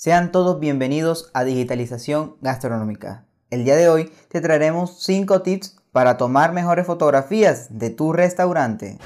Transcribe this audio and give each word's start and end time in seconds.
Sean 0.00 0.30
todos 0.30 0.60
bienvenidos 0.60 1.28
a 1.34 1.42
Digitalización 1.42 2.36
Gastronómica. 2.40 3.26
El 3.50 3.64
día 3.64 3.74
de 3.74 3.88
hoy 3.88 4.12
te 4.28 4.40
traeremos 4.40 5.02
5 5.02 5.42
tips 5.42 5.76
para 5.90 6.16
tomar 6.16 6.52
mejores 6.52 6.86
fotografías 6.86 7.66
de 7.80 7.90
tu 7.90 8.12
restaurante. 8.12 8.98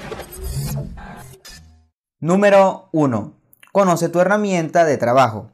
Número 2.19 2.89
1. 2.91 3.33
Conoce 3.71 4.07
tu 4.09 4.19
herramienta 4.19 4.85
de 4.85 4.97
trabajo. 4.97 5.49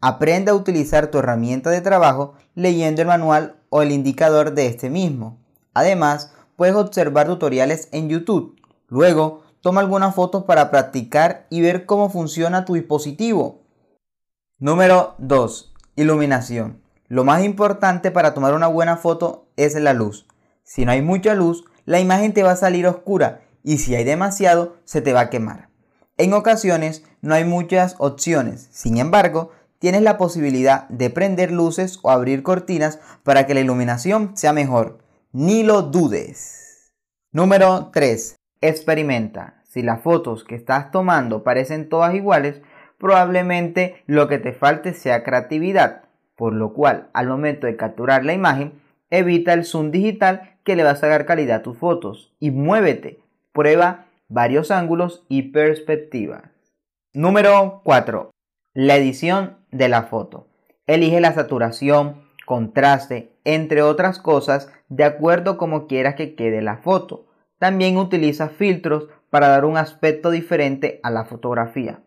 Aprende 0.00 0.52
a 0.52 0.54
utilizar 0.54 1.08
tu 1.08 1.18
herramienta 1.18 1.70
de 1.70 1.80
trabajo 1.80 2.34
leyendo 2.54 3.02
el 3.02 3.08
manual 3.08 3.56
o 3.70 3.82
el 3.82 3.90
indicador 3.90 4.54
de 4.54 4.66
este 4.66 4.90
mismo. 4.90 5.40
Además, 5.72 6.32
puedes 6.54 6.76
observar 6.76 7.26
tutoriales 7.26 7.88
en 7.90 8.08
YouTube. 8.08 8.54
Luego, 8.86 9.42
toma 9.60 9.80
algunas 9.80 10.14
fotos 10.14 10.44
para 10.44 10.70
practicar 10.70 11.48
y 11.50 11.62
ver 11.62 11.84
cómo 11.84 12.10
funciona 12.10 12.64
tu 12.64 12.74
dispositivo 12.74 13.63
Número 14.60 15.16
2. 15.18 15.74
Iluminación. 15.96 16.80
Lo 17.08 17.24
más 17.24 17.42
importante 17.42 18.12
para 18.12 18.34
tomar 18.34 18.54
una 18.54 18.68
buena 18.68 18.96
foto 18.96 19.48
es 19.56 19.74
la 19.74 19.94
luz. 19.94 20.28
Si 20.62 20.84
no 20.84 20.92
hay 20.92 21.02
mucha 21.02 21.34
luz, 21.34 21.64
la 21.86 21.98
imagen 21.98 22.32
te 22.32 22.44
va 22.44 22.52
a 22.52 22.56
salir 22.56 22.86
oscura 22.86 23.40
y 23.64 23.78
si 23.78 23.96
hay 23.96 24.04
demasiado, 24.04 24.76
se 24.84 25.00
te 25.00 25.12
va 25.12 25.22
a 25.22 25.30
quemar. 25.30 25.70
En 26.18 26.32
ocasiones 26.34 27.02
no 27.20 27.34
hay 27.34 27.44
muchas 27.44 27.96
opciones, 27.98 28.68
sin 28.70 28.98
embargo, 28.98 29.50
tienes 29.80 30.02
la 30.02 30.18
posibilidad 30.18 30.88
de 30.88 31.10
prender 31.10 31.50
luces 31.50 31.98
o 32.02 32.10
abrir 32.10 32.44
cortinas 32.44 33.00
para 33.24 33.48
que 33.48 33.54
la 33.54 33.60
iluminación 33.60 34.36
sea 34.36 34.52
mejor. 34.52 34.98
Ni 35.32 35.64
lo 35.64 35.82
dudes. 35.82 36.92
Número 37.32 37.90
3. 37.92 38.36
Experimenta. 38.60 39.62
Si 39.68 39.82
las 39.82 40.00
fotos 40.00 40.44
que 40.44 40.54
estás 40.54 40.92
tomando 40.92 41.42
parecen 41.42 41.88
todas 41.88 42.14
iguales, 42.14 42.62
probablemente 43.04 44.02
lo 44.06 44.28
que 44.28 44.38
te 44.38 44.54
falte 44.54 44.94
sea 44.94 45.24
creatividad, 45.24 46.04
por 46.36 46.54
lo 46.54 46.72
cual 46.72 47.10
al 47.12 47.28
momento 47.28 47.66
de 47.66 47.76
capturar 47.76 48.24
la 48.24 48.32
imagen, 48.32 48.80
evita 49.10 49.52
el 49.52 49.66
zoom 49.66 49.90
digital 49.90 50.56
que 50.64 50.74
le 50.74 50.84
va 50.84 50.92
a 50.92 50.96
sacar 50.96 51.26
calidad 51.26 51.58
a 51.58 51.62
tus 51.62 51.76
fotos 51.76 52.34
y 52.40 52.50
muévete, 52.50 53.20
prueba 53.52 54.06
varios 54.28 54.70
ángulos 54.70 55.26
y 55.28 55.52
perspectivas. 55.52 56.44
Número 57.12 57.82
4. 57.84 58.30
La 58.72 58.96
edición 58.96 59.58
de 59.70 59.90
la 59.90 60.04
foto. 60.04 60.48
Elige 60.86 61.20
la 61.20 61.34
saturación, 61.34 62.22
contraste, 62.46 63.36
entre 63.44 63.82
otras 63.82 64.18
cosas, 64.18 64.72
de 64.88 65.04
acuerdo 65.04 65.58
como 65.58 65.88
quieras 65.88 66.14
que 66.14 66.34
quede 66.34 66.62
la 66.62 66.78
foto. 66.78 67.26
También 67.58 67.98
utiliza 67.98 68.48
filtros 68.48 69.08
para 69.28 69.48
dar 69.48 69.66
un 69.66 69.76
aspecto 69.76 70.30
diferente 70.30 71.00
a 71.02 71.10
la 71.10 71.26
fotografía. 71.26 72.00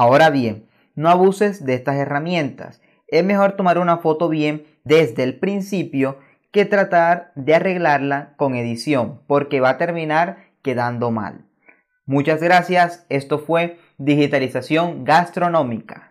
Ahora 0.00 0.30
bien, 0.30 0.68
no 0.94 1.08
abuses 1.08 1.64
de 1.64 1.74
estas 1.74 1.96
herramientas. 1.96 2.80
Es 3.08 3.24
mejor 3.24 3.56
tomar 3.56 3.80
una 3.80 3.96
foto 3.96 4.28
bien 4.28 4.64
desde 4.84 5.24
el 5.24 5.40
principio 5.40 6.20
que 6.52 6.64
tratar 6.64 7.32
de 7.34 7.56
arreglarla 7.56 8.34
con 8.36 8.54
edición, 8.54 9.20
porque 9.26 9.58
va 9.58 9.70
a 9.70 9.76
terminar 9.76 10.50
quedando 10.62 11.10
mal. 11.10 11.46
Muchas 12.06 12.40
gracias, 12.40 13.06
esto 13.08 13.40
fue 13.40 13.80
Digitalización 13.96 15.02
Gastronómica. 15.02 16.07